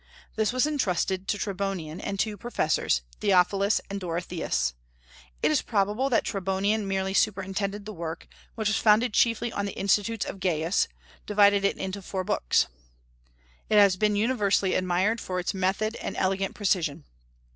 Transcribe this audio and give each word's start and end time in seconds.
This 0.35 0.51
was 0.51 0.65
intrusted 0.65 1.27
to 1.27 1.37
Tribonian 1.37 1.99
and 2.01 2.19
two 2.19 2.35
professors, 2.35 3.03
Theophilus 3.19 3.79
and 3.87 3.99
Dorotheus. 4.01 4.73
It 5.43 5.51
is 5.51 5.61
probable 5.61 6.09
that 6.09 6.23
Tribonian 6.23 6.87
merely 6.87 7.13
superintended 7.13 7.85
the 7.85 7.93
work, 7.93 8.27
which 8.55 8.67
was 8.69 8.77
founded 8.77 9.13
chiefly 9.13 9.51
on 9.51 9.67
the 9.67 9.77
Institutes 9.77 10.25
of 10.25 10.39
Gaius, 10.39 10.87
divided 11.27 11.63
into 11.63 12.01
four 12.01 12.23
books. 12.23 12.65
It 13.69 13.77
has 13.77 13.95
been 13.95 14.15
universally 14.15 14.73
admired 14.73 15.21
for 15.21 15.37
its 15.39 15.53
method 15.53 15.95
and 15.97 16.17
elegant 16.17 16.55
precision. 16.55 17.05